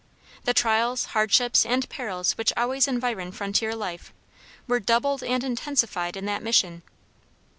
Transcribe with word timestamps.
The 0.45 0.53
trials, 0.55 1.05
hardships, 1.13 1.63
and 1.63 1.87
perils 1.87 2.31
which 2.31 2.51
always 2.57 2.87
environ 2.87 3.31
frontier 3.31 3.75
life, 3.75 4.11
were 4.65 4.79
doubled 4.79 5.21
and 5.23 5.43
intensified 5.43 6.17
in 6.17 6.25
that 6.25 6.41
mission. 6.41 6.81